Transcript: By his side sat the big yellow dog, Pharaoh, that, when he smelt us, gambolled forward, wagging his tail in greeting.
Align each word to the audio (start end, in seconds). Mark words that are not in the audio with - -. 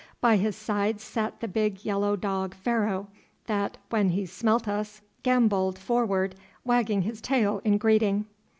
By 0.19 0.37
his 0.37 0.55
side 0.55 0.99
sat 0.99 1.41
the 1.41 1.47
big 1.47 1.85
yellow 1.85 2.15
dog, 2.15 2.55
Pharaoh, 2.55 3.09
that, 3.45 3.77
when 3.91 4.09
he 4.09 4.25
smelt 4.25 4.67
us, 4.67 5.01
gambolled 5.21 5.77
forward, 5.77 6.33
wagging 6.65 7.03
his 7.03 7.21
tail 7.21 7.61
in 7.63 7.77
greeting. 7.77 8.25